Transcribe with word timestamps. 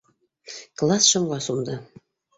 Класс 0.81 1.09
шомға 1.11 1.39
сумды. 1.49 1.77